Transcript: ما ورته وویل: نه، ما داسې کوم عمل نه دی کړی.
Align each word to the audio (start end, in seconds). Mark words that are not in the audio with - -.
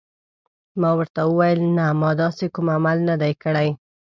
ما 0.81 0.89
ورته 0.99 1.21
وویل: 1.25 1.59
نه، 1.77 1.85
ما 2.01 2.09
داسې 2.21 2.45
کوم 2.53 2.67
عمل 2.75 2.97
نه 3.09 3.15
دی 3.21 3.33
کړی. 3.43 3.69